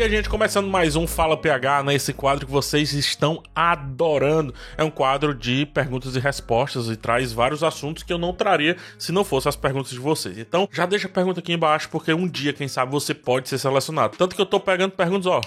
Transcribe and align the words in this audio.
E 0.00 0.02
a 0.02 0.08
gente 0.08 0.30
começando 0.30 0.66
mais 0.66 0.96
um 0.96 1.06
Fala 1.06 1.36
PH, 1.36 1.82
né? 1.82 1.94
Esse 1.94 2.14
quadro 2.14 2.46
que 2.46 2.50
vocês 2.50 2.94
estão 2.94 3.42
adorando. 3.54 4.54
É 4.78 4.82
um 4.82 4.90
quadro 4.90 5.34
de 5.34 5.66
perguntas 5.66 6.16
e 6.16 6.18
respostas 6.18 6.88
e 6.88 6.96
traz 6.96 7.34
vários 7.34 7.62
assuntos 7.62 8.02
que 8.02 8.10
eu 8.10 8.16
não 8.16 8.32
traria 8.32 8.78
se 8.98 9.12
não 9.12 9.22
fossem 9.24 9.50
as 9.50 9.56
perguntas 9.56 9.90
de 9.90 9.98
vocês. 9.98 10.38
Então, 10.38 10.66
já 10.72 10.86
deixa 10.86 11.06
a 11.06 11.10
pergunta 11.10 11.40
aqui 11.40 11.52
embaixo, 11.52 11.90
porque 11.90 12.14
um 12.14 12.26
dia, 12.26 12.54
quem 12.54 12.66
sabe, 12.66 12.90
você 12.90 13.12
pode 13.12 13.50
ser 13.50 13.58
selecionado. 13.58 14.16
Tanto 14.16 14.34
que 14.34 14.40
eu 14.40 14.46
tô 14.46 14.58
pegando 14.58 14.92
perguntas, 14.92 15.26
ó, 15.26 15.42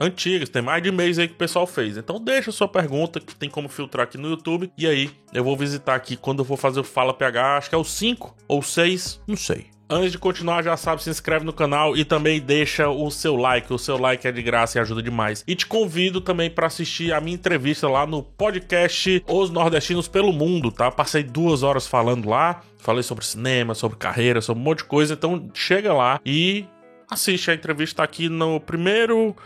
antigas, 0.00 0.48
tem 0.48 0.62
mais 0.62 0.80
de 0.80 0.92
mês 0.92 1.18
aí 1.18 1.26
que 1.26 1.34
o 1.34 1.38
pessoal 1.38 1.66
fez. 1.66 1.96
Então 1.96 2.20
deixa 2.20 2.50
a 2.50 2.52
sua 2.52 2.68
pergunta, 2.68 3.18
que 3.18 3.34
tem 3.34 3.50
como 3.50 3.68
filtrar 3.68 4.04
aqui 4.04 4.16
no 4.16 4.28
YouTube. 4.28 4.70
E 4.78 4.86
aí, 4.86 5.10
eu 5.34 5.42
vou 5.42 5.56
visitar 5.56 5.96
aqui 5.96 6.16
quando 6.16 6.38
eu 6.38 6.44
for 6.44 6.56
fazer 6.56 6.78
o 6.78 6.84
Fala 6.84 7.12
PH, 7.12 7.56
acho 7.56 7.68
que 7.68 7.74
é 7.74 7.78
o 7.78 7.82
5 7.82 8.36
ou 8.46 8.62
6, 8.62 9.22
não 9.26 9.36
sei. 9.36 9.72
Antes 9.92 10.12
de 10.12 10.18
continuar, 10.18 10.62
já 10.62 10.74
sabe, 10.74 11.02
se 11.02 11.10
inscreve 11.10 11.44
no 11.44 11.52
canal 11.52 11.94
e 11.94 12.02
também 12.02 12.40
deixa 12.40 12.88
o 12.88 13.10
seu 13.10 13.36
like. 13.36 13.70
O 13.70 13.78
seu 13.78 13.98
like 13.98 14.26
é 14.26 14.32
de 14.32 14.40
graça 14.40 14.78
e 14.78 14.80
ajuda 14.80 15.02
demais. 15.02 15.44
E 15.46 15.54
te 15.54 15.66
convido 15.66 16.18
também 16.18 16.48
para 16.48 16.66
assistir 16.66 17.12
a 17.12 17.20
minha 17.20 17.34
entrevista 17.34 17.86
lá 17.90 18.06
no 18.06 18.22
podcast 18.22 19.22
Os 19.28 19.50
Nordestinos 19.50 20.08
pelo 20.08 20.32
Mundo, 20.32 20.72
tá? 20.72 20.90
Passei 20.90 21.22
duas 21.22 21.62
horas 21.62 21.86
falando 21.86 22.26
lá. 22.26 22.62
Falei 22.78 23.02
sobre 23.02 23.22
cinema, 23.26 23.74
sobre 23.74 23.98
carreira, 23.98 24.40
sobre 24.40 24.62
um 24.62 24.64
monte 24.64 24.78
de 24.78 24.84
coisa. 24.84 25.12
Então 25.12 25.50
chega 25.52 25.92
lá 25.92 26.18
e 26.24 26.64
assiste 27.10 27.50
a 27.50 27.54
entrevista 27.54 27.96
tá 27.96 28.04
aqui 28.04 28.30
no 28.30 28.58
primeiro 28.60 29.36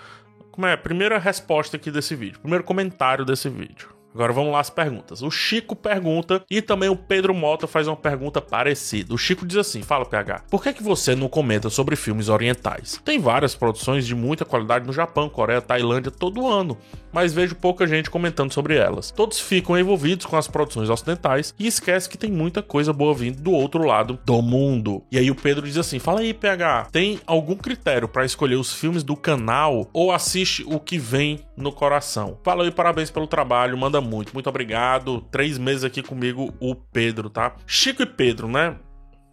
como 0.52 0.64
é? 0.64 0.76
Primeira 0.76 1.18
resposta 1.18 1.76
aqui 1.76 1.90
desse 1.90 2.14
vídeo, 2.14 2.38
primeiro 2.38 2.62
comentário 2.62 3.24
desse 3.24 3.48
vídeo. 3.48 3.95
Agora 4.16 4.32
vamos 4.32 4.50
lá 4.50 4.60
as 4.60 4.70
perguntas. 4.70 5.20
O 5.20 5.30
Chico 5.30 5.76
pergunta 5.76 6.42
e 6.50 6.62
também 6.62 6.88
o 6.88 6.96
Pedro 6.96 7.34
Mota 7.34 7.66
faz 7.66 7.86
uma 7.86 7.94
pergunta 7.94 8.40
parecida. 8.40 9.12
O 9.12 9.18
Chico 9.18 9.44
diz 9.44 9.58
assim: 9.58 9.82
Fala, 9.82 10.06
PH, 10.06 10.44
por 10.50 10.62
que, 10.62 10.72
que 10.72 10.82
você 10.82 11.14
não 11.14 11.28
comenta 11.28 11.68
sobre 11.68 11.96
filmes 11.96 12.30
orientais? 12.30 12.98
Tem 13.04 13.18
várias 13.18 13.54
produções 13.54 14.06
de 14.06 14.14
muita 14.14 14.46
qualidade 14.46 14.86
no 14.86 14.92
Japão, 14.92 15.28
Coreia, 15.28 15.60
Tailândia 15.60 16.10
todo 16.10 16.48
ano, 16.48 16.78
mas 17.12 17.34
vejo 17.34 17.56
pouca 17.56 17.86
gente 17.86 18.08
comentando 18.08 18.54
sobre 18.54 18.74
elas. 18.74 19.10
Todos 19.10 19.38
ficam 19.38 19.78
envolvidos 19.78 20.24
com 20.24 20.38
as 20.38 20.48
produções 20.48 20.88
ocidentais 20.88 21.54
e 21.58 21.66
esquece 21.66 22.08
que 22.08 22.16
tem 22.16 22.32
muita 22.32 22.62
coisa 22.62 22.94
boa 22.94 23.12
vindo 23.12 23.42
do 23.42 23.52
outro 23.52 23.84
lado 23.84 24.18
do 24.24 24.40
mundo. 24.40 25.02
E 25.12 25.18
aí 25.18 25.30
o 25.30 25.34
Pedro 25.34 25.66
diz 25.66 25.76
assim: 25.76 25.98
Fala 25.98 26.20
aí, 26.20 26.32
PH, 26.32 26.88
tem 26.90 27.20
algum 27.26 27.54
critério 27.54 28.08
para 28.08 28.24
escolher 28.24 28.56
os 28.56 28.72
filmes 28.72 29.02
do 29.02 29.14
canal 29.14 29.90
ou 29.92 30.10
assiste 30.10 30.64
o 30.66 30.80
que 30.80 30.98
vem 30.98 31.40
no 31.56 31.72
coração? 31.72 32.38
Fala 32.44 32.64
aí, 32.64 32.70
parabéns 32.70 33.10
pelo 33.10 33.26
trabalho, 33.26 33.76
manda 33.76 34.00
muito. 34.00 34.32
Muito 34.34 34.48
obrigado. 34.48 35.20
Três 35.30 35.58
meses 35.58 35.84
aqui 35.84 36.02
comigo, 36.02 36.52
o 36.60 36.74
Pedro, 36.74 37.30
tá? 37.30 37.56
Chico 37.66 38.02
e 38.02 38.06
Pedro, 38.06 38.48
né? 38.48 38.76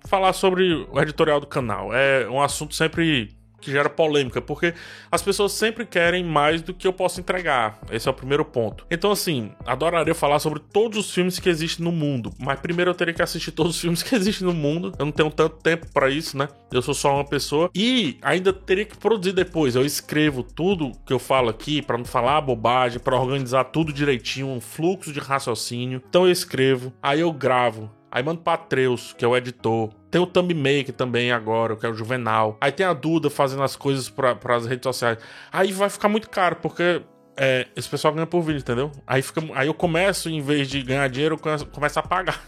Falar 0.06 0.34
sobre 0.34 0.74
o 0.74 1.00
editorial 1.00 1.40
do 1.40 1.48
canal. 1.48 1.94
É 1.94 2.28
um 2.30 2.42
assunto 2.42 2.76
sempre 2.76 3.30
que 3.64 3.72
gera 3.72 3.90
polêmica, 3.90 4.42
porque 4.42 4.74
as 5.12 5.22
pessoas 5.22 5.54
sempre 5.54 5.86
querem 5.86 6.24
mais 6.24 6.62
do 6.62 6.74
que 6.74 6.88
eu 6.88 6.94
posso 6.94 7.20
entregar. 7.20 7.80
Esse 7.92 8.08
é 8.08 8.12
o 8.12 8.14
primeiro 8.14 8.44
ponto. 8.46 8.86
Então, 8.92 9.12
assim, 9.12 9.52
adoraria 9.66 10.14
falar 10.14 10.40
sobre 10.40 10.60
todos 10.60 10.98
os 10.98 11.14
filmes 11.14 11.40
que 11.40 11.50
existem 11.50 11.84
no 11.84 11.92
mundo, 11.92 12.32
mas 12.40 12.60
primeiro 12.60 12.92
eu 12.92 12.96
teria 12.96 13.14
que 13.14 13.22
assistir 13.22 13.52
todos 13.52 13.76
os 13.76 13.82
filmes 13.82 14.04
que 14.04 14.16
existem 14.16 14.48
no 14.48 14.54
mundo. 14.54 14.92
Eu 14.98 15.06
não 15.06 15.12
tenho 15.12 15.30
tanto 15.32 15.58
tempo 15.58 15.88
para 15.94 16.10
isso, 16.10 16.38
né? 16.38 16.48
Eu 16.72 16.82
sou 16.82 16.94
só 16.94 17.16
uma 17.16 17.26
pessoa 17.26 17.70
e 17.76 18.18
ainda 18.22 18.52
teria 18.52 18.86
que 18.86 18.98
produzir 18.98 19.34
depois. 19.34 19.76
Eu 19.76 19.86
escrevo 19.86 20.44
tudo 20.44 20.92
que 21.06 21.14
eu 21.14 21.20
falo 21.20 21.50
aqui 21.50 21.82
para 21.82 21.98
não 21.98 22.06
falar 22.06 22.42
bobagem, 22.42 23.00
para 23.00 23.20
organizar 23.20 23.66
tudo 23.66 23.94
direitinho, 23.94 24.48
um 24.48 24.62
fluxo 24.62 25.12
de 25.14 25.20
raciocínio. 25.20 26.02
Então 26.08 26.26
eu 26.26 26.32
escrevo, 26.32 26.94
aí 27.02 27.20
eu 27.20 27.32
gravo, 27.32 27.90
Aí 28.14 28.22
manda 28.22 28.40
pra 28.42 28.54
Atreus, 28.54 29.12
que 29.12 29.26
é 29.26 29.28
o 29.28 29.36
editor. 29.36 29.90
Tem 30.12 30.22
o 30.22 30.28
Thumb 30.28 30.54
Make 30.54 30.92
também 30.92 31.32
agora, 31.32 31.76
que 31.76 31.84
é 31.84 31.90
o 31.90 31.96
Juvenal. 31.96 32.56
Aí 32.62 32.72
tem 32.72 32.86
a 32.86 32.94
Duda 32.94 33.28
fazendo 33.28 33.64
as 33.64 33.76
coisas 33.76 34.08
para 34.08 34.38
as 34.56 34.68
redes 34.68 34.84
sociais. 34.84 35.18
Aí 35.52 35.72
vai 35.72 35.90
ficar 35.90 36.10
muito 36.10 36.30
caro, 36.30 36.58
porque 36.58 37.02
é, 37.36 37.68
esse 37.76 37.90
pessoal 37.90 38.14
ganha 38.14 38.28
por 38.28 38.44
vídeo, 38.44 38.60
entendeu? 38.60 38.92
Aí, 39.08 39.24
fica, 39.24 39.42
aí 39.56 39.66
eu 39.66 39.74
começo, 39.74 40.30
em 40.30 40.42
vez 40.42 40.70
de 40.70 40.84
ganhar 40.84 41.10
dinheiro, 41.10 41.40
eu 41.44 41.66
começo 41.66 42.00
a 42.00 42.04
pagar. 42.04 42.40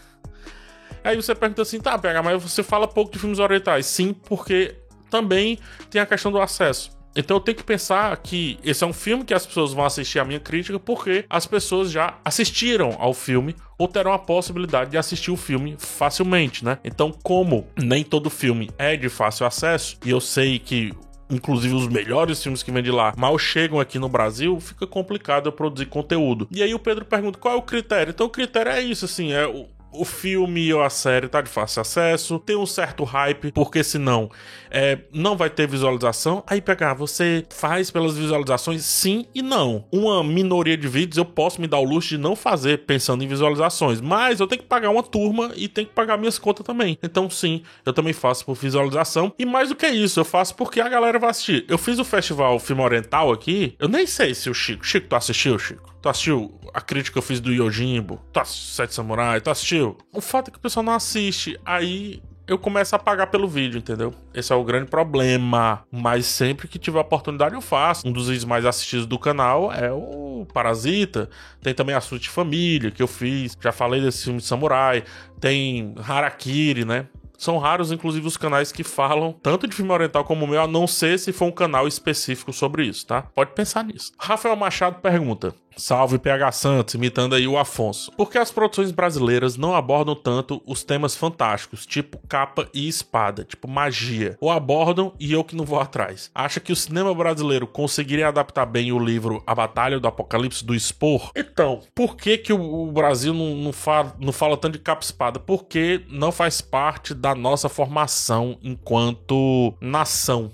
Aí 1.02 1.16
você 1.16 1.34
pergunta 1.34 1.62
assim, 1.62 1.80
tá, 1.80 1.98
PH, 1.98 2.22
mas 2.22 2.40
você 2.40 2.62
fala 2.62 2.86
pouco 2.86 3.10
de 3.12 3.18
filmes 3.18 3.40
orientais. 3.40 3.86
Sim, 3.86 4.12
porque 4.12 4.76
também 5.10 5.58
tem 5.90 6.00
a 6.00 6.06
questão 6.06 6.30
do 6.30 6.40
acesso. 6.40 6.95
Então 7.16 7.38
eu 7.38 7.40
tenho 7.40 7.56
que 7.56 7.64
pensar 7.64 8.16
que 8.18 8.58
esse 8.62 8.84
é 8.84 8.86
um 8.86 8.92
filme 8.92 9.24
que 9.24 9.32
as 9.32 9.46
pessoas 9.46 9.72
vão 9.72 9.84
assistir 9.84 10.18
a 10.18 10.24
minha 10.24 10.38
crítica 10.38 10.78
porque 10.78 11.24
as 11.30 11.46
pessoas 11.46 11.90
já 11.90 12.18
assistiram 12.24 12.94
ao 12.98 13.14
filme 13.14 13.56
ou 13.78 13.88
terão 13.88 14.12
a 14.12 14.18
possibilidade 14.18 14.90
de 14.90 14.98
assistir 14.98 15.30
o 15.30 15.36
filme 15.36 15.76
facilmente, 15.78 16.64
né? 16.64 16.78
Então, 16.84 17.12
como 17.22 17.66
nem 17.76 18.04
todo 18.04 18.30
filme 18.30 18.70
é 18.78 18.96
de 18.96 19.08
fácil 19.08 19.46
acesso, 19.46 19.98
e 20.04 20.10
eu 20.10 20.20
sei 20.20 20.58
que 20.58 20.94
inclusive 21.28 21.74
os 21.74 21.88
melhores 21.88 22.42
filmes 22.42 22.62
que 22.62 22.70
vêm 22.70 22.82
de 22.82 22.90
lá, 22.90 23.12
mal 23.16 23.36
chegam 23.38 23.80
aqui 23.80 23.98
no 23.98 24.08
Brasil, 24.08 24.58
fica 24.60 24.86
complicado 24.86 25.46
eu 25.46 25.52
produzir 25.52 25.86
conteúdo. 25.86 26.48
E 26.50 26.62
aí 26.62 26.74
o 26.74 26.78
Pedro 26.78 27.04
pergunta 27.04 27.38
qual 27.38 27.54
é 27.54 27.56
o 27.56 27.62
critério. 27.62 28.10
Então 28.10 28.26
o 28.26 28.30
critério 28.30 28.70
é 28.70 28.80
isso, 28.80 29.04
assim, 29.04 29.32
é 29.32 29.46
o, 29.46 29.66
o 29.98 30.04
filme 30.04 30.72
ou 30.72 30.82
a 30.82 30.90
série 30.90 31.28
tá 31.28 31.40
de 31.40 31.48
fácil 31.48 31.80
acesso, 31.80 32.38
tem 32.38 32.56
um 32.56 32.66
certo 32.66 33.04
hype, 33.04 33.52
porque 33.52 33.82
senão 33.82 34.30
é, 34.70 34.98
não 35.12 35.36
vai 35.36 35.50
ter 35.50 35.66
visualização. 35.66 36.42
Aí 36.46 36.60
pegar, 36.60 36.94
você 36.94 37.44
faz 37.50 37.90
pelas 37.90 38.16
visualizações 38.16 38.84
sim 38.84 39.26
e 39.34 39.42
não. 39.42 39.84
Uma 39.92 40.22
minoria 40.22 40.76
de 40.76 40.88
vídeos 40.88 41.16
eu 41.16 41.24
posso 41.24 41.60
me 41.60 41.66
dar 41.66 41.78
o 41.78 41.84
luxo 41.84 42.10
de 42.10 42.18
não 42.18 42.36
fazer 42.36 42.84
pensando 42.86 43.24
em 43.24 43.28
visualizações, 43.28 44.00
mas 44.00 44.40
eu 44.40 44.46
tenho 44.46 44.62
que 44.62 44.68
pagar 44.68 44.90
uma 44.90 45.02
turma 45.02 45.52
e 45.56 45.68
tenho 45.68 45.86
que 45.86 45.94
pagar 45.94 46.16
minhas 46.16 46.38
contas 46.38 46.64
também. 46.64 46.98
Então 47.02 47.28
sim, 47.30 47.62
eu 47.84 47.92
também 47.92 48.12
faço 48.12 48.44
por 48.44 48.54
visualização. 48.54 49.32
E 49.38 49.44
mais 49.44 49.68
do 49.68 49.74
que 49.74 49.86
isso, 49.86 50.20
eu 50.20 50.24
faço 50.24 50.54
porque 50.54 50.80
a 50.80 50.88
galera 50.88 51.18
vai 51.18 51.30
assistir. 51.30 51.64
Eu 51.68 51.78
fiz 51.78 51.98
o 51.98 52.04
festival 52.04 52.58
Filme 52.58 52.82
Oriental 52.82 53.32
aqui, 53.32 53.74
eu 53.78 53.88
nem 53.88 54.06
sei 54.06 54.34
se 54.34 54.50
o 54.50 54.54
Chico. 54.54 54.84
Chico, 54.84 55.08
tu 55.08 55.16
assistiu, 55.16 55.58
Chico? 55.58 55.95
Tu 56.06 56.10
assistiu 56.10 56.60
a 56.72 56.80
crítica 56.80 57.14
que 57.14 57.18
eu 57.18 57.22
fiz 57.22 57.40
do 57.40 57.52
Yojimbo? 57.52 58.20
Tu 58.32 58.38
assistiu 58.38 58.74
Sete 58.76 58.94
Samurai? 58.94 59.40
Tu 59.40 59.50
assistiu? 59.50 59.98
O 60.12 60.20
fato 60.20 60.48
é 60.48 60.50
que 60.52 60.58
o 60.58 60.60
pessoal 60.60 60.84
não 60.84 60.92
assiste. 60.92 61.58
Aí 61.64 62.22
eu 62.46 62.56
começo 62.56 62.94
a 62.94 62.98
pagar 63.00 63.26
pelo 63.26 63.48
vídeo, 63.48 63.78
entendeu? 63.78 64.14
Esse 64.32 64.52
é 64.52 64.54
o 64.54 64.62
grande 64.62 64.88
problema. 64.88 65.82
Mas 65.90 66.26
sempre 66.26 66.68
que 66.68 66.78
tiver 66.78 67.00
oportunidade 67.00 67.56
eu 67.56 67.60
faço. 67.60 68.06
Um 68.06 68.12
dos 68.12 68.28
vídeos 68.28 68.44
mais 68.44 68.64
assistidos 68.64 69.04
do 69.04 69.18
canal 69.18 69.72
é 69.72 69.90
o 69.90 70.46
Parasita. 70.54 71.28
Tem 71.60 71.74
também 71.74 71.96
Assunto 71.96 72.22
de 72.22 72.30
Família 72.30 72.92
que 72.92 73.02
eu 73.02 73.08
fiz. 73.08 73.58
Já 73.60 73.72
falei 73.72 74.00
desse 74.00 74.22
filme 74.22 74.38
de 74.38 74.46
samurai. 74.46 75.02
Tem 75.40 75.92
Harakiri, 76.06 76.84
né? 76.84 77.08
São 77.38 77.58
raros, 77.58 77.92
inclusive, 77.92 78.26
os 78.26 78.36
canais 78.36 78.72
que 78.72 78.82
falam 78.82 79.32
tanto 79.32 79.66
de 79.66 79.74
filme 79.74 79.92
oriental 79.92 80.24
como 80.24 80.44
o 80.44 80.48
meu, 80.48 80.62
a 80.62 80.66
não 80.66 80.86
ser 80.86 81.18
se 81.18 81.32
for 81.32 81.46
um 81.46 81.52
canal 81.52 81.86
específico 81.86 82.52
sobre 82.52 82.86
isso, 82.86 83.06
tá? 83.06 83.22
Pode 83.22 83.52
pensar 83.52 83.84
nisso. 83.84 84.12
Rafael 84.18 84.56
Machado 84.56 85.00
pergunta: 85.00 85.54
Salve 85.76 86.18
PH 86.18 86.52
Santos, 86.52 86.94
imitando 86.94 87.34
aí 87.34 87.46
o 87.46 87.58
Afonso. 87.58 88.10
Por 88.12 88.30
que 88.30 88.38
as 88.38 88.50
produções 88.50 88.90
brasileiras 88.90 89.58
não 89.58 89.74
abordam 89.74 90.14
tanto 90.14 90.62
os 90.64 90.82
temas 90.82 91.14
fantásticos, 91.14 91.84
tipo 91.84 92.18
capa 92.26 92.66
e 92.72 92.88
espada, 92.88 93.44
tipo 93.44 93.68
magia? 93.68 94.38
Ou 94.40 94.50
abordam 94.50 95.12
e 95.20 95.32
eu 95.32 95.44
que 95.44 95.54
não 95.54 95.66
vou 95.66 95.78
atrás? 95.78 96.30
Acha 96.34 96.60
que 96.60 96.72
o 96.72 96.76
cinema 96.76 97.14
brasileiro 97.14 97.66
conseguiria 97.66 98.28
adaptar 98.28 98.64
bem 98.64 98.90
o 98.90 98.98
livro 98.98 99.42
A 99.46 99.54
Batalha 99.54 100.00
do 100.00 100.08
Apocalipse 100.08 100.64
do 100.64 100.74
Expor? 100.74 101.30
Então, 101.36 101.82
por 101.94 102.16
que, 102.16 102.38
que 102.38 102.54
o 102.54 102.90
Brasil 102.90 103.34
não, 103.34 103.54
não, 103.56 103.72
fala, 103.72 104.16
não 104.18 104.32
fala 104.32 104.56
tanto 104.56 104.74
de 104.74 104.78
capa 104.78 105.02
e 105.02 105.04
espada? 105.04 105.38
Porque 105.38 106.02
não 106.08 106.32
faz 106.32 106.62
parte 106.62 107.12
da 107.12 107.34
nossa 107.34 107.68
formação 107.68 108.58
enquanto 108.62 109.74
nação 109.80 110.50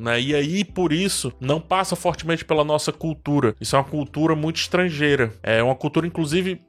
né? 0.00 0.20
E 0.20 0.34
aí, 0.34 0.64
por 0.64 0.92
isso, 0.92 1.32
não 1.38 1.60
passa 1.60 1.94
fortemente 1.94 2.44
pela 2.44 2.64
nossa 2.64 2.90
cultura. 2.90 3.54
Isso 3.60 3.76
é 3.76 3.78
uma 3.78 3.84
cultura 3.84 4.34
muito 4.34 4.56
estrangeira. 4.56 5.32
É 5.42 5.62
uma 5.62 5.74
cultura, 5.74 6.06
inclusive, 6.06 6.60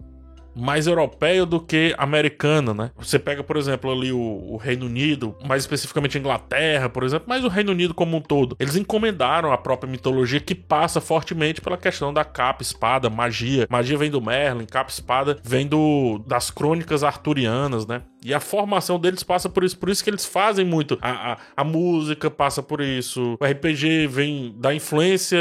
mais 0.55 0.87
europeia 0.87 1.45
do 1.45 1.59
que 1.59 1.93
americana, 1.97 2.73
né? 2.73 2.91
Você 2.97 3.17
pega, 3.17 3.43
por 3.43 3.57
exemplo, 3.57 3.91
ali 3.91 4.11
o, 4.11 4.19
o, 4.19 4.57
Reino 4.57 4.85
Unido, 4.85 5.35
mais 5.45 5.63
especificamente 5.63 6.17
a 6.17 6.19
Inglaterra, 6.19 6.89
por 6.89 7.03
exemplo, 7.03 7.25
mas 7.27 7.43
o 7.43 7.47
Reino 7.47 7.71
Unido 7.71 7.93
como 7.93 8.17
um 8.17 8.21
todo. 8.21 8.55
Eles 8.59 8.75
encomendaram 8.75 9.51
a 9.51 9.57
própria 9.57 9.89
mitologia 9.89 10.39
que 10.39 10.55
passa 10.55 10.99
fortemente 11.01 11.61
pela 11.61 11.77
questão 11.77 12.13
da 12.13 12.23
capa, 12.23 12.61
espada, 12.61 13.09
magia. 13.09 13.67
Magia 13.69 13.97
vem 13.97 14.11
do 14.11 14.21
Merlin, 14.21 14.65
capa, 14.65 14.91
espada 14.91 15.37
vem 15.43 15.67
do, 15.67 16.21
das 16.25 16.51
crônicas 16.51 17.03
arturianas, 17.03 17.87
né? 17.87 18.03
E 18.23 18.33
a 18.33 18.39
formação 18.39 18.99
deles 18.99 19.23
passa 19.23 19.49
por 19.49 19.63
isso. 19.63 19.77
Por 19.77 19.89
isso 19.89 20.03
que 20.03 20.09
eles 20.09 20.25
fazem 20.25 20.63
muito. 20.63 20.97
A, 21.01 21.33
a, 21.33 21.37
a, 21.57 21.63
música 21.63 22.29
passa 22.29 22.61
por 22.61 22.79
isso. 22.79 23.35
O 23.39 23.45
RPG 23.45 24.07
vem 24.07 24.53
da 24.57 24.73
influência 24.73 25.39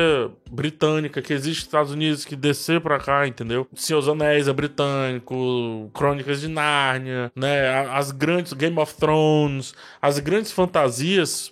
britânica 0.50 1.22
que 1.22 1.32
existe 1.32 1.60
nos 1.60 1.66
Estados 1.66 1.92
Unidos, 1.92 2.24
que 2.24 2.34
desceu 2.34 2.80
pra 2.80 2.98
cá, 2.98 3.26
entendeu? 3.26 3.66
Dos 3.72 4.08
Anéis 4.08 4.48
é 4.48 4.52
britânico, 4.52 5.90
Crônicas 5.94 6.40
de 6.40 6.48
Nárnia, 6.48 7.30
né? 7.34 7.88
As 7.90 8.10
grandes 8.10 8.52
Game 8.52 8.78
of 8.78 8.94
Thrones, 8.96 9.74
as 10.00 10.18
grandes 10.18 10.52
fantasias 10.52 11.50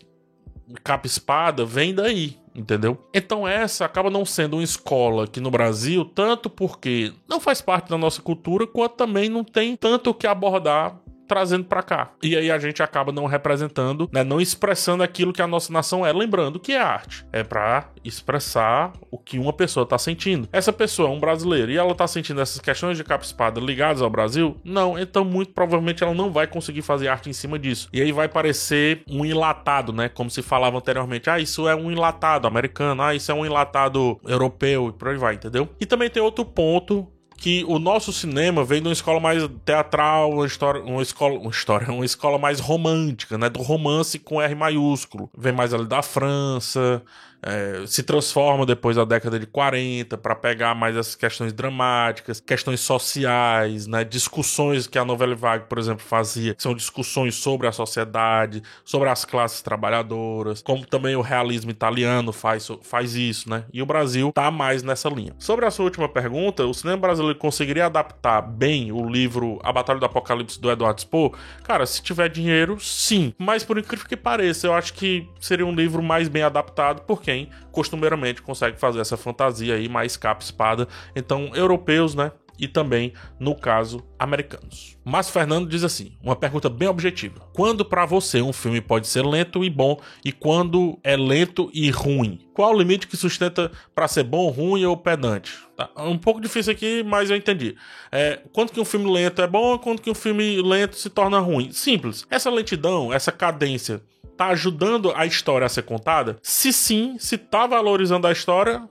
capa 0.84 1.06
espada 1.06 1.64
vem 1.64 1.94
daí, 1.94 2.36
entendeu? 2.54 2.98
Então 3.14 3.46
essa 3.46 3.84
acaba 3.84 4.10
não 4.10 4.24
sendo 4.24 4.56
uma 4.56 4.62
escola 4.62 5.24
aqui 5.24 5.40
no 5.40 5.50
Brasil, 5.50 6.04
tanto 6.04 6.50
porque 6.50 7.12
não 7.28 7.40
faz 7.40 7.60
parte 7.60 7.88
da 7.88 7.96
nossa 7.96 8.20
cultura, 8.20 8.66
quanto 8.66 8.96
também 8.96 9.28
não 9.28 9.44
tem 9.44 9.76
tanto 9.76 10.10
o 10.10 10.14
que 10.14 10.26
abordar 10.26 10.98
trazendo 11.28 11.64
para 11.64 11.82
cá. 11.82 12.10
E 12.22 12.36
aí 12.36 12.50
a 12.50 12.58
gente 12.58 12.82
acaba 12.82 13.12
não 13.12 13.26
representando, 13.26 14.08
né, 14.12 14.24
não 14.24 14.40
expressando 14.40 15.02
aquilo 15.02 15.32
que 15.32 15.42
a 15.42 15.46
nossa 15.46 15.72
nação 15.72 16.04
é, 16.04 16.12
lembrando 16.12 16.58
que 16.58 16.72
é 16.72 16.80
arte. 16.80 17.24
É 17.32 17.44
para 17.44 17.90
expressar 18.02 18.92
o 19.10 19.18
que 19.18 19.38
uma 19.38 19.52
pessoa 19.52 19.86
tá 19.86 19.98
sentindo. 19.98 20.48
Essa 20.52 20.72
pessoa 20.72 21.08
é 21.08 21.12
um 21.12 21.20
brasileiro 21.20 21.70
e 21.70 21.76
ela 21.76 21.94
tá 21.94 22.06
sentindo 22.06 22.40
essas 22.40 22.60
questões 22.60 22.96
de 22.96 23.04
capa 23.04 23.24
espada 23.24 23.60
ligadas 23.60 24.00
ao 24.00 24.10
Brasil? 24.10 24.56
Não, 24.64 24.98
então 24.98 25.24
muito 25.24 25.52
provavelmente 25.52 26.02
ela 26.02 26.14
não 26.14 26.32
vai 26.32 26.46
conseguir 26.46 26.82
fazer 26.82 27.08
arte 27.08 27.28
em 27.28 27.32
cima 27.32 27.58
disso. 27.58 27.88
E 27.92 28.00
aí 28.00 28.10
vai 28.10 28.28
parecer 28.28 29.02
um 29.08 29.24
enlatado, 29.24 29.92
né, 29.92 30.08
como 30.08 30.30
se 30.30 30.42
falava 30.42 30.78
anteriormente. 30.78 31.28
Ah, 31.28 31.38
isso 31.38 31.68
é 31.68 31.74
um 31.74 31.92
enlatado 31.92 32.46
americano, 32.46 33.02
ah, 33.02 33.14
isso 33.14 33.30
é 33.30 33.34
um 33.34 33.44
enlatado 33.44 34.18
europeu 34.24 34.88
e 34.88 34.92
por 34.92 35.08
aí 35.08 35.16
vai, 35.16 35.34
entendeu? 35.34 35.68
E 35.80 35.84
também 35.84 36.08
tem 36.08 36.22
outro 36.22 36.44
ponto 36.44 37.06
que 37.38 37.64
o 37.68 37.78
nosso 37.78 38.12
cinema 38.12 38.64
vem 38.64 38.82
de 38.82 38.88
uma 38.88 38.92
escola 38.92 39.20
mais 39.20 39.48
teatral, 39.64 40.32
uma 40.32 40.44
história, 40.44 40.82
uma 40.82 41.00
escola, 41.00 41.38
uma 41.38 41.50
história, 41.50 41.90
uma 41.92 42.04
escola 42.04 42.36
mais 42.36 42.58
romântica, 42.58 43.38
né, 43.38 43.48
do 43.48 43.62
romance 43.62 44.18
com 44.18 44.42
R 44.42 44.54
maiúsculo. 44.56 45.30
Vem 45.38 45.52
mais 45.52 45.72
ali 45.72 45.86
da 45.86 46.02
França, 46.02 47.00
é, 47.42 47.84
se 47.86 48.02
transforma 48.02 48.66
depois 48.66 48.96
da 48.96 49.04
década 49.04 49.38
de 49.38 49.46
40 49.46 50.18
para 50.18 50.34
pegar 50.34 50.74
mais 50.74 50.96
essas 50.96 51.14
questões 51.14 51.52
dramáticas, 51.52 52.40
questões 52.40 52.80
sociais, 52.80 53.86
né, 53.86 54.04
discussões 54.04 54.86
que 54.86 54.98
a 54.98 55.04
novela 55.04 55.34
vague, 55.34 55.66
por 55.68 55.78
exemplo, 55.78 56.04
fazia, 56.04 56.54
que 56.54 56.62
são 56.62 56.74
discussões 56.74 57.34
sobre 57.34 57.66
a 57.66 57.72
sociedade, 57.72 58.62
sobre 58.84 59.08
as 59.08 59.24
classes 59.24 59.62
trabalhadoras, 59.62 60.62
como 60.62 60.86
também 60.86 61.16
o 61.16 61.20
realismo 61.20 61.70
italiano 61.70 62.32
faz, 62.32 62.68
faz 62.82 63.14
isso, 63.14 63.48
né? 63.48 63.64
E 63.72 63.82
o 63.82 63.86
Brasil 63.86 64.32
tá 64.32 64.50
mais 64.50 64.82
nessa 64.82 65.08
linha. 65.08 65.34
Sobre 65.38 65.66
a 65.66 65.70
sua 65.70 65.84
última 65.84 66.08
pergunta, 66.08 66.64
o 66.64 66.74
cinema 66.74 66.98
brasileiro 66.98 67.38
conseguiria 67.38 67.86
adaptar 67.86 68.40
bem 68.42 68.90
o 68.92 69.08
livro 69.08 69.58
A 69.62 69.72
Batalha 69.72 70.00
do 70.00 70.06
Apocalipse 70.06 70.60
do 70.60 70.70
Eduardo 70.70 71.00
Spohr? 71.00 71.36
Cara, 71.62 71.86
se 71.86 72.02
tiver 72.02 72.28
dinheiro, 72.28 72.78
sim. 72.80 73.34
Mas 73.38 73.64
por 73.64 73.78
incrível 73.78 74.06
que 74.06 74.16
pareça, 74.16 74.66
eu 74.66 74.74
acho 74.74 74.94
que 74.94 75.28
seria 75.40 75.66
um 75.66 75.74
livro 75.74 76.02
mais 76.02 76.28
bem 76.28 76.42
adaptado, 76.42 77.02
porque 77.02 77.27
quem 77.28 77.50
costumeiramente 77.70 78.40
consegue 78.40 78.80
fazer 78.80 79.00
essa 79.00 79.14
fantasia 79.14 79.74
aí 79.74 79.86
mais 79.86 80.16
capa 80.16 80.42
espada. 80.42 80.88
Então, 81.14 81.50
europeus, 81.54 82.14
né? 82.14 82.32
E 82.58 82.66
também, 82.66 83.12
no 83.38 83.54
caso, 83.54 84.02
americanos. 84.18 84.96
Mas 85.04 85.28
Fernando 85.28 85.68
diz 85.68 85.84
assim: 85.84 86.16
uma 86.22 86.34
pergunta 86.34 86.70
bem 86.70 86.88
objetiva. 86.88 87.40
Quando 87.52 87.84
para 87.84 88.06
você 88.06 88.40
um 88.40 88.52
filme 88.52 88.80
pode 88.80 89.06
ser 89.06 89.24
lento 89.24 89.62
e 89.62 89.68
bom 89.68 90.00
e 90.24 90.32
quando 90.32 90.98
é 91.04 91.16
lento 91.18 91.70
e 91.72 91.90
ruim? 91.90 92.40
Qual 92.54 92.74
o 92.74 92.78
limite 92.78 93.06
que 93.06 93.16
sustenta 93.16 93.70
para 93.94 94.08
ser 94.08 94.24
bom, 94.24 94.48
ruim 94.48 94.84
ou 94.86 94.96
pedante? 94.96 95.52
Tá 95.76 95.90
um 95.98 96.18
pouco 96.18 96.40
difícil 96.40 96.72
aqui, 96.72 97.04
mas 97.04 97.30
eu 97.30 97.36
entendi. 97.36 97.76
É, 98.10 98.40
quando 98.52 98.72
que 98.72 98.80
um 98.80 98.84
filme 98.86 99.08
lento 99.08 99.40
é 99.42 99.46
bom, 99.46 99.78
quando 99.78 100.00
que 100.00 100.10
um 100.10 100.14
filme 100.14 100.60
lento 100.62 100.96
se 100.96 101.10
torna 101.10 101.38
ruim? 101.38 101.70
Simples. 101.70 102.26
Essa 102.28 102.50
lentidão, 102.50 103.12
essa 103.12 103.30
cadência 103.30 104.02
tá 104.38 104.46
ajudando 104.46 105.12
a 105.14 105.26
história 105.26 105.66
a 105.66 105.68
ser 105.68 105.82
contada? 105.82 106.36
Se 106.42 106.72
sim, 106.72 107.16
se 107.18 107.36
tá 107.36 107.66
valorizando 107.66 108.26
a 108.26 108.32
história, 108.32 108.88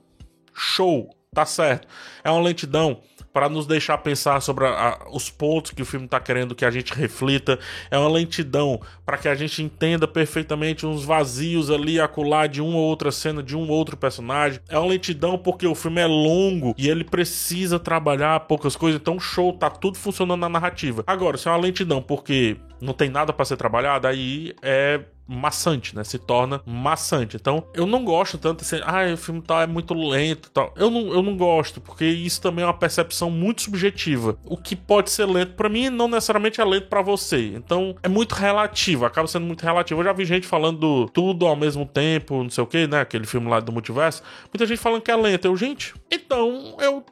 show, 0.54 1.10
tá 1.34 1.46
certo. 1.46 1.88
É 2.22 2.30
uma 2.30 2.42
lentidão 2.42 3.02
para 3.32 3.48
nos 3.48 3.66
deixar 3.66 4.00
pensar 4.00 4.42
sobre 4.42 4.66
a, 4.66 4.70
a, 4.70 5.10
os 5.12 5.30
pontos 5.30 5.72
que 5.72 5.82
o 5.82 5.86
filme 5.86 6.06
está 6.06 6.20
querendo 6.20 6.54
que 6.56 6.66
a 6.66 6.72
gente 6.72 6.92
reflita. 6.94 7.58
É 7.90 7.98
uma 7.98 8.10
lentidão 8.10 8.82
para 9.06 9.18
que 9.18 9.30
a 9.30 9.36
gente 9.36 9.64
entenda 9.64 10.08
perfeitamente 10.08 10.86
uns 10.86 11.06
vazios 11.06 11.72
ali 11.72 12.00
acolá 12.00 12.46
de 12.46 12.62
uma 12.62 12.76
ou 12.76 12.84
outra 12.84 13.12
cena 13.12 13.42
de 13.42 13.56
um 13.56 13.70
ou 13.70 13.78
outro 13.78 13.96
personagem. 13.96 14.60
É 14.68 14.78
uma 14.78 14.90
lentidão 14.90 15.38
porque 15.38 15.66
o 15.66 15.76
filme 15.76 16.02
é 16.02 16.08
longo 16.08 16.74
e 16.78 16.90
ele 16.90 17.04
precisa 17.06 17.80
trabalhar 17.80 18.40
poucas 18.42 18.76
coisas. 18.76 19.00
Então, 19.00 19.20
show, 19.20 19.54
tá 19.54 19.70
tudo 19.70 19.98
funcionando 19.98 20.42
na 20.42 20.50
narrativa. 20.50 21.04
Agora, 21.08 21.38
se 21.38 21.48
é 21.48 21.52
uma 21.52 21.58
lentidão 21.58 22.02
porque 22.02 22.58
não 22.82 22.94
tem 22.94 23.10
nada 23.10 23.32
para 23.32 23.46
ser 23.46 23.56
trabalhado, 23.56 24.08
aí 24.08 24.54
é 24.62 25.00
maçante, 25.28 25.96
né? 25.96 26.04
Se 26.04 26.18
torna 26.18 26.62
maçante. 26.66 27.36
Então, 27.36 27.68
eu 27.74 27.86
não 27.86 28.04
gosto 28.04 28.38
tanto 28.38 28.64
assim, 28.64 28.80
ah, 28.84 29.14
o 29.14 29.18
filme 29.18 29.42
tá 29.42 29.64
é 29.64 29.68
muito 29.68 29.94
lento, 29.94 30.50
tal. 30.52 30.74
Eu 30.76 30.90
não, 30.90 31.08
eu 31.14 31.22
não 31.22 31.36
gosto, 31.36 31.82
porque 31.82 32.06
isso 32.06 32.42
também 32.42 32.64
é 32.64 32.68
uma 32.68 32.74
percepção 32.74 33.30
muito 33.30 33.64
subjetiva. 33.64 34.38
O 34.46 34.56
que 34.56 34.76
pode 34.76 35.10
ser 35.10 35.26
lento 35.26 35.54
para 35.54 35.70
mim 35.70 35.90
não 35.90 36.08
necessariamente 36.08 36.62
é 36.62 36.66
lento 36.66 36.88
para 36.88 37.02
você. 37.02 37.54
Então, 37.56 37.96
é 38.02 38.08
muito 38.08 38.34
relativo, 38.34 39.06
acaba 39.06 39.28
sendo 39.28 39.46
muito 39.46 39.64
relativo. 39.64 40.00
Eu 40.00 40.06
já 40.06 40.14
vi 40.14 40.26
gente 40.26 40.48
falando 40.48 41.10
tudo 41.10 41.46
ao 41.46 41.56
mesmo 41.56 41.86
tempo, 41.86 42.42
não 42.44 42.50
sei 42.50 42.64
o 42.64 42.68
que, 42.68 42.88
né? 42.88 43.02
Aquele 43.02 43.26
filme 43.26 43.50
lá 43.50 43.60
do 43.60 43.72
multiverso. 43.72 44.24
Muita 44.54 44.66
gente 44.66 44.80
falando 44.80 45.02
que 45.02 45.12
é 45.12 45.16
lento. 45.16 45.46
Eu, 45.46 45.58
gente, 45.58 45.94
então 46.12 46.78
eu 46.80 47.04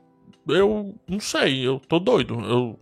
eu 0.47 0.95
não 1.07 1.19
sei, 1.19 1.67
eu 1.67 1.79
tô 1.79 1.99
doido. 1.99 2.39
Eu 2.39 2.79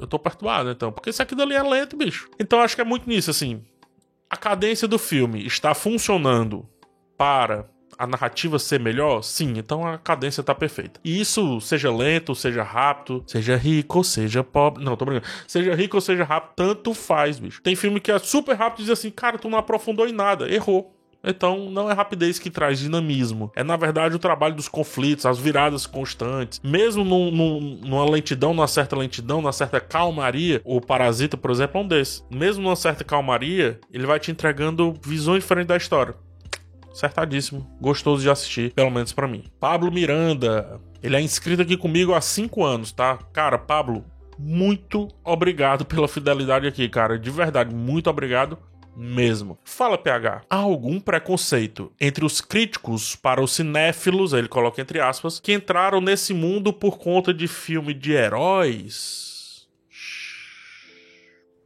eu 0.00 0.06
tô 0.06 0.18
perturbado, 0.18 0.70
então. 0.70 0.90
Porque 0.90 1.10
isso 1.10 1.22
aqui 1.22 1.34
dali 1.34 1.54
é 1.54 1.62
lento, 1.62 1.96
bicho. 1.96 2.28
Então 2.40 2.60
acho 2.60 2.74
que 2.74 2.80
é 2.80 2.84
muito 2.84 3.08
nisso, 3.08 3.30
assim 3.30 3.62
a 4.32 4.36
cadência 4.38 4.88
do 4.88 4.98
filme 4.98 5.46
está 5.46 5.74
funcionando 5.74 6.66
para 7.18 7.68
a 7.98 8.06
narrativa 8.06 8.58
ser 8.58 8.80
melhor? 8.80 9.20
Sim, 9.20 9.58
então 9.58 9.86
a 9.86 9.98
cadência 9.98 10.40
está 10.40 10.54
perfeita. 10.54 10.98
E 11.04 11.20
isso, 11.20 11.60
seja 11.60 11.94
lento, 11.94 12.34
seja 12.34 12.62
rápido, 12.62 13.22
seja 13.26 13.56
rico 13.56 14.02
seja 14.02 14.42
pobre. 14.42 14.82
Não, 14.82 14.96
tô 14.96 15.04
brincando. 15.04 15.30
Seja 15.46 15.74
rico 15.74 15.98
ou 15.98 16.00
seja 16.00 16.24
rápido, 16.24 16.54
tanto 16.56 16.94
faz, 16.94 17.38
bicho. 17.38 17.60
Tem 17.60 17.76
filme 17.76 18.00
que 18.00 18.10
é 18.10 18.18
super 18.18 18.56
rápido 18.56 18.80
e 18.80 18.82
diz 18.84 18.92
assim, 18.98 19.10
cara, 19.10 19.36
tu 19.36 19.50
não 19.50 19.58
aprofundou 19.58 20.08
em 20.08 20.12
nada. 20.12 20.48
Errou. 20.48 20.96
Então, 21.24 21.70
não 21.70 21.90
é 21.90 21.94
rapidez 21.94 22.38
que 22.38 22.50
traz 22.50 22.78
dinamismo. 22.78 23.52
É, 23.54 23.62
na 23.62 23.76
verdade, 23.76 24.16
o 24.16 24.18
trabalho 24.18 24.54
dos 24.54 24.68
conflitos, 24.68 25.24
as 25.24 25.38
viradas 25.38 25.86
constantes. 25.86 26.60
Mesmo 26.62 27.04
num, 27.04 27.30
num, 27.30 27.78
numa 27.82 28.04
lentidão, 28.04 28.52
numa 28.52 28.66
certa 28.66 28.96
lentidão, 28.96 29.40
numa 29.40 29.52
certa 29.52 29.80
calmaria, 29.80 30.60
o 30.64 30.80
Parasita, 30.80 31.36
por 31.36 31.50
exemplo, 31.50 31.80
é 31.80 31.84
um 31.84 31.86
desses. 31.86 32.24
Mesmo 32.30 32.62
numa 32.62 32.76
certa 32.76 33.04
calmaria, 33.04 33.78
ele 33.92 34.06
vai 34.06 34.18
te 34.18 34.30
entregando 34.30 34.94
visões 35.04 35.42
diferentes 35.42 35.68
da 35.68 35.76
história. 35.76 36.14
Acertadíssimo. 36.90 37.66
Gostoso 37.80 38.22
de 38.22 38.28
assistir, 38.28 38.72
pelo 38.72 38.90
menos 38.90 39.12
para 39.12 39.26
mim. 39.26 39.44
Pablo 39.58 39.90
Miranda. 39.90 40.80
Ele 41.02 41.16
é 41.16 41.20
inscrito 41.20 41.62
aqui 41.62 41.76
comigo 41.76 42.14
há 42.14 42.20
5 42.20 42.64
anos, 42.64 42.92
tá? 42.92 43.18
Cara, 43.32 43.58
Pablo, 43.58 44.04
muito 44.38 45.08
obrigado 45.24 45.84
pela 45.84 46.06
fidelidade 46.06 46.66
aqui, 46.66 46.88
cara. 46.88 47.18
De 47.18 47.30
verdade, 47.30 47.74
muito 47.74 48.08
obrigado 48.08 48.58
mesmo. 48.96 49.58
Fala, 49.64 49.98
PH, 49.98 50.42
há 50.48 50.56
algum 50.56 51.00
preconceito 51.00 51.92
entre 52.00 52.24
os 52.24 52.40
críticos 52.40 53.16
para 53.16 53.42
os 53.42 53.52
cinéfilos, 53.52 54.32
ele 54.32 54.48
coloca 54.48 54.80
entre 54.80 55.00
aspas, 55.00 55.40
que 55.40 55.52
entraram 55.52 56.00
nesse 56.00 56.32
mundo 56.32 56.72
por 56.72 56.98
conta 56.98 57.32
de 57.32 57.48
filme 57.48 57.94
de 57.94 58.12
heróis? 58.12 59.68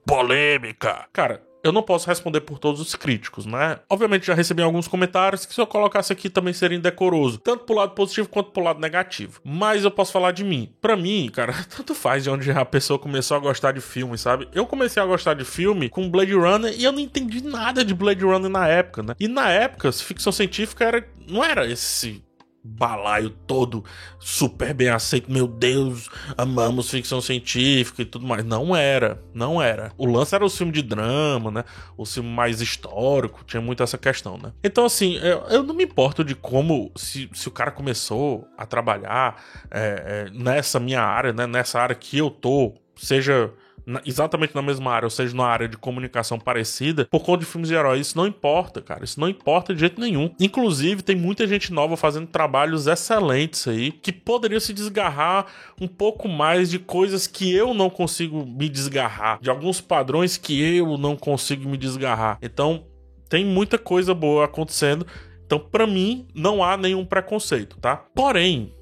Polêmica. 0.06 1.08
Cara, 1.12 1.45
eu 1.66 1.72
não 1.72 1.82
posso 1.82 2.06
responder 2.06 2.40
por 2.40 2.58
todos 2.58 2.80
os 2.80 2.94
críticos, 2.94 3.46
né? 3.46 3.78
Obviamente 3.88 4.26
já 4.26 4.34
recebi 4.34 4.62
alguns 4.62 4.88
comentários 4.88 5.44
que 5.44 5.54
se 5.54 5.60
eu 5.60 5.66
colocasse 5.66 6.12
aqui 6.12 6.30
também 6.30 6.54
seria 6.54 6.78
indecoroso, 6.78 7.38
tanto 7.38 7.64
pro 7.64 7.74
lado 7.74 7.92
positivo 7.92 8.28
quanto 8.28 8.50
pro 8.50 8.62
lado 8.62 8.80
negativo. 8.80 9.40
Mas 9.44 9.84
eu 9.84 9.90
posso 9.90 10.12
falar 10.12 10.32
de 10.32 10.44
mim. 10.44 10.72
Para 10.80 10.96
mim, 10.96 11.28
cara, 11.32 11.52
tanto 11.76 11.94
faz 11.94 12.24
de 12.24 12.30
onde 12.30 12.50
a 12.50 12.64
pessoa 12.64 12.98
começou 12.98 13.36
a 13.36 13.40
gostar 13.40 13.72
de 13.72 13.80
filme, 13.80 14.16
sabe? 14.16 14.48
Eu 14.54 14.66
comecei 14.66 15.02
a 15.02 15.06
gostar 15.06 15.34
de 15.34 15.44
filme 15.44 15.88
com 15.88 16.10
Blade 16.10 16.34
Runner 16.34 16.74
e 16.76 16.84
eu 16.84 16.92
não 16.92 17.00
entendi 17.00 17.42
nada 17.42 17.84
de 17.84 17.94
Blade 17.94 18.24
Runner 18.24 18.50
na 18.50 18.68
época, 18.68 19.02
né? 19.02 19.14
E 19.18 19.28
na 19.28 19.50
época, 19.50 19.90
ficção 19.92 20.32
científica 20.32 20.84
era 20.84 21.06
não 21.28 21.44
era 21.44 21.66
esse 21.66 22.22
balaio 22.66 23.30
todo 23.30 23.84
super 24.18 24.74
bem 24.74 24.88
aceito. 24.88 25.30
Meu 25.30 25.46
Deus, 25.46 26.10
amamos 26.36 26.90
ficção 26.90 27.20
científica 27.20 28.02
e 28.02 28.04
tudo 28.04 28.26
mais. 28.26 28.44
Não 28.44 28.74
era, 28.74 29.22
não 29.32 29.62
era. 29.62 29.92
O 29.96 30.06
lance 30.06 30.34
era 30.34 30.44
o 30.44 30.50
filme 30.50 30.72
de 30.72 30.82
drama, 30.82 31.50
né? 31.50 31.64
O 31.96 32.04
filme 32.04 32.28
mais 32.28 32.60
histórico, 32.60 33.44
tinha 33.44 33.60
muito 33.60 33.82
essa 33.82 33.96
questão, 33.96 34.36
né? 34.36 34.52
Então, 34.62 34.84
assim, 34.84 35.16
eu, 35.16 35.44
eu 35.48 35.62
não 35.62 35.74
me 35.74 35.84
importo 35.84 36.24
de 36.24 36.34
como, 36.34 36.90
se, 36.96 37.30
se 37.32 37.48
o 37.48 37.50
cara 37.50 37.70
começou 37.70 38.46
a 38.58 38.66
trabalhar 38.66 39.42
é, 39.70 40.26
é, 40.26 40.30
nessa 40.30 40.80
minha 40.80 41.02
área, 41.02 41.32
né? 41.32 41.46
Nessa 41.46 41.80
área 41.80 41.94
que 41.94 42.18
eu 42.18 42.30
tô, 42.30 42.74
seja 42.96 43.52
na, 43.86 44.02
exatamente 44.04 44.54
na 44.54 44.60
mesma 44.60 44.92
área, 44.92 45.06
ou 45.06 45.10
seja, 45.10 45.34
numa 45.34 45.46
área 45.46 45.68
de 45.68 45.76
comunicação 45.76 46.38
parecida, 46.38 47.06
por 47.08 47.24
conta 47.24 47.40
de 47.40 47.46
filmes 47.46 47.68
de 47.68 47.74
heróis. 47.76 48.08
Isso 48.08 48.18
não 48.18 48.26
importa, 48.26 48.82
cara. 48.82 49.04
Isso 49.04 49.20
não 49.20 49.28
importa 49.28 49.72
de 49.72 49.80
jeito 49.80 50.00
nenhum. 50.00 50.34
Inclusive, 50.40 51.02
tem 51.02 51.14
muita 51.14 51.46
gente 51.46 51.72
nova 51.72 51.96
fazendo 51.96 52.26
trabalhos 52.26 52.88
excelentes 52.88 53.68
aí, 53.68 53.92
que 53.92 54.12
poderiam 54.12 54.58
se 54.58 54.72
desgarrar 54.72 55.46
um 55.80 55.86
pouco 55.86 56.28
mais 56.28 56.68
de 56.68 56.80
coisas 56.80 57.26
que 57.26 57.54
eu 57.54 57.72
não 57.72 57.88
consigo 57.88 58.44
me 58.44 58.68
desgarrar, 58.68 59.38
de 59.40 59.48
alguns 59.48 59.80
padrões 59.80 60.36
que 60.36 60.60
eu 60.60 60.98
não 60.98 61.16
consigo 61.16 61.68
me 61.68 61.76
desgarrar. 61.76 62.38
Então, 62.42 62.84
tem 63.28 63.44
muita 63.44 63.78
coisa 63.78 64.12
boa 64.12 64.44
acontecendo. 64.44 65.06
Então, 65.44 65.60
para 65.60 65.86
mim, 65.86 66.26
não 66.34 66.62
há 66.62 66.76
nenhum 66.76 67.04
preconceito, 67.04 67.78
tá? 67.78 67.96
Porém, 67.96 68.74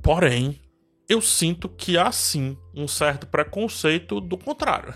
porém, 0.00 0.60
eu 1.10 1.20
sinto 1.20 1.68
que 1.68 1.98
há 1.98 2.12
sim 2.12 2.56
um 2.72 2.86
certo 2.86 3.26
preconceito 3.26 4.20
do 4.20 4.38
contrário. 4.38 4.94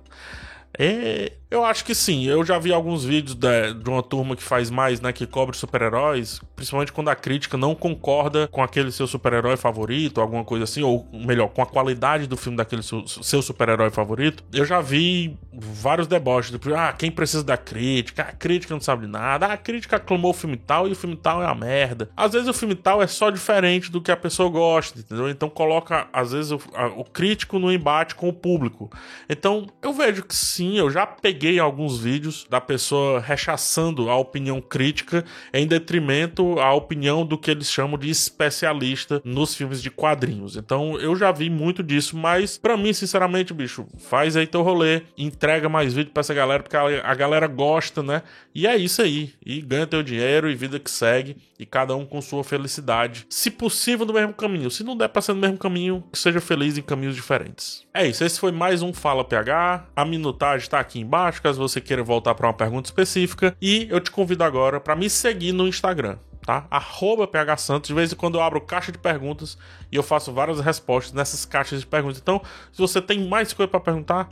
é, 0.78 1.34
Eu 1.54 1.64
acho 1.64 1.84
que 1.84 1.94
sim. 1.94 2.26
Eu 2.26 2.44
já 2.44 2.58
vi 2.58 2.72
alguns 2.72 3.04
vídeos 3.04 3.36
de, 3.36 3.88
uma 3.88 4.02
turma 4.02 4.34
que 4.34 4.42
faz 4.42 4.70
mais, 4.70 5.00
né, 5.00 5.12
que 5.12 5.24
cobre 5.24 5.56
super-heróis, 5.56 6.40
principalmente 6.56 6.92
quando 6.92 7.10
a 7.10 7.14
crítica 7.14 7.56
não 7.56 7.76
concorda 7.76 8.48
com 8.48 8.60
aquele 8.60 8.90
seu 8.90 9.06
super-herói 9.06 9.56
favorito, 9.56 10.20
alguma 10.20 10.42
coisa 10.42 10.64
assim, 10.64 10.82
ou 10.82 11.06
melhor, 11.12 11.46
com 11.50 11.62
a 11.62 11.66
qualidade 11.66 12.26
do 12.26 12.36
filme 12.36 12.58
daquele 12.58 12.82
seu, 12.82 13.06
seu 13.06 13.40
super-herói 13.40 13.90
favorito. 13.90 14.42
Eu 14.52 14.64
já 14.64 14.80
vi 14.80 15.38
vários 15.52 16.08
deboches, 16.08 16.50
tipo, 16.50 16.74
ah, 16.74 16.92
quem 16.92 17.08
precisa 17.08 17.44
da 17.44 17.56
crítica? 17.56 18.22
A 18.22 18.32
crítica 18.32 18.74
não 18.74 18.80
sabe 18.80 19.06
de 19.06 19.12
nada. 19.12 19.46
Ah, 19.46 19.52
a 19.52 19.56
crítica 19.56 19.94
aclamou 19.94 20.32
o 20.32 20.34
filme 20.34 20.56
tal 20.56 20.88
e 20.88 20.92
o 20.92 20.96
filme 20.96 21.14
tal 21.14 21.40
é 21.40 21.46
a 21.46 21.54
merda. 21.54 22.10
Às 22.16 22.32
vezes 22.32 22.48
o 22.48 22.52
filme 22.52 22.74
tal 22.74 23.00
é 23.00 23.06
só 23.06 23.30
diferente 23.30 23.92
do 23.92 24.00
que 24.00 24.10
a 24.10 24.16
pessoa 24.16 24.50
gosta, 24.50 24.98
entendeu? 24.98 25.30
Então 25.30 25.48
coloca, 25.48 26.08
às 26.12 26.32
vezes, 26.32 26.50
o, 26.50 26.60
a, 26.74 26.88
o 26.88 27.04
crítico 27.04 27.60
no 27.60 27.72
embate 27.72 28.16
com 28.16 28.28
o 28.28 28.32
público. 28.32 28.90
Então, 29.28 29.68
eu 29.80 29.92
vejo 29.92 30.24
que 30.24 30.34
sim, 30.34 30.76
eu 30.76 30.90
já 30.90 31.06
peguei 31.06 31.43
alguns 31.58 31.98
vídeos 31.98 32.46
da 32.48 32.60
pessoa 32.60 33.20
rechaçando 33.20 34.10
a 34.10 34.16
opinião 34.16 34.60
crítica 34.60 35.24
em 35.52 35.66
detrimento 35.66 36.58
à 36.60 36.72
opinião 36.72 37.24
do 37.24 37.38
que 37.38 37.50
eles 37.50 37.70
chamam 37.70 37.98
de 37.98 38.10
especialista 38.10 39.20
nos 39.24 39.54
filmes 39.54 39.82
de 39.82 39.90
quadrinhos. 39.90 40.56
Então, 40.56 40.98
eu 40.98 41.14
já 41.16 41.30
vi 41.30 41.50
muito 41.50 41.82
disso, 41.82 42.16
mas 42.16 42.56
para 42.58 42.76
mim, 42.76 42.92
sinceramente, 42.92 43.52
bicho, 43.52 43.86
faz 43.98 44.36
aí 44.36 44.46
teu 44.46 44.62
rolê, 44.62 45.02
entrega 45.16 45.68
mais 45.68 45.94
vídeo 45.94 46.12
para 46.12 46.20
essa 46.20 46.34
galera, 46.34 46.62
porque 46.62 46.76
a 46.76 47.14
galera 47.14 47.46
gosta, 47.46 48.02
né? 48.02 48.22
E 48.54 48.66
é 48.66 48.76
isso 48.76 49.02
aí. 49.02 49.32
E 49.44 49.60
ganha 49.60 49.86
teu 49.86 50.02
dinheiro 50.02 50.50
e 50.50 50.54
vida 50.54 50.78
que 50.78 50.90
segue, 50.90 51.36
e 51.58 51.66
cada 51.66 51.94
um 51.96 52.04
com 52.04 52.20
sua 52.20 52.44
felicidade. 52.44 53.26
Se 53.28 53.50
possível, 53.50 54.06
no 54.06 54.12
mesmo 54.12 54.34
caminho. 54.34 54.70
Se 54.70 54.84
não 54.84 54.96
der 54.96 55.08
pra 55.08 55.22
ser 55.22 55.32
no 55.32 55.40
mesmo 55.40 55.58
caminho, 55.58 56.04
que 56.12 56.18
seja 56.18 56.40
feliz 56.40 56.78
em 56.78 56.82
caminhos 56.82 57.14
diferentes. 57.14 57.84
É 57.92 58.06
isso, 58.06 58.24
esse 58.24 58.38
foi 58.38 58.52
mais 58.52 58.82
um 58.82 58.92
Fala 58.92 59.24
PH. 59.24 59.86
A 59.94 60.04
minutagem 60.04 60.68
tá 60.68 60.80
aqui 60.80 61.00
embaixo, 61.00 61.23
caso 61.32 61.58
você 61.58 61.80
queira 61.80 62.02
voltar 62.02 62.34
para 62.34 62.46
uma 62.46 62.54
pergunta 62.54 62.88
específica. 62.88 63.56
E 63.60 63.86
eu 63.90 64.00
te 64.00 64.10
convido 64.10 64.44
agora 64.44 64.80
para 64.80 64.96
me 64.96 65.08
seguir 65.08 65.52
no 65.52 65.66
Instagram 65.66 66.16
tá? 66.44 66.66
Arroba 66.70 67.26
PH 67.26 67.56
Santos. 67.56 67.88
De 67.88 67.94
vez 67.94 68.12
em 68.12 68.16
quando 68.16 68.36
eu 68.36 68.42
abro 68.42 68.60
caixa 68.60 68.92
de 68.92 68.98
perguntas 68.98 69.58
e 69.90 69.96
eu 69.96 70.02
faço 70.02 70.32
várias 70.32 70.60
respostas 70.60 71.12
nessas 71.12 71.44
caixas 71.44 71.80
de 71.80 71.86
perguntas. 71.86 72.18
Então, 72.18 72.40
se 72.72 72.80
você 72.80 73.00
tem 73.00 73.26
mais 73.26 73.52
coisa 73.52 73.68
para 73.68 73.80
perguntar, 73.80 74.28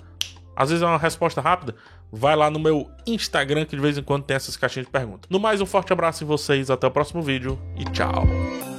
às 0.55 0.69
vezes 0.71 0.83
é 0.83 0.87
uma 0.87 0.99
resposta 0.99 1.41
rápida, 1.41 1.75
vai 2.11 2.37
lá 2.37 2.51
no 2.51 2.59
meu 2.59 2.91
Instagram 3.07 3.65
que 3.65 3.75
de 3.75 3.83
vez 3.83 3.97
em 3.97 4.03
quando 4.03 4.25
tem 4.25 4.37
essas 4.37 4.57
caixinhas 4.57 4.87
de 4.87 4.93
perguntas. 4.93 5.29
No 5.31 5.41
mais, 5.41 5.61
um 5.61 5.67
forte 5.67 5.93
abraço 5.93 6.23
em 6.23 6.27
vocês, 6.27 6.71
até 6.71 6.87
o 6.87 6.91
próximo 6.91 7.23
vídeo 7.23 7.59
e 7.77 7.85
tchau! 7.85 8.72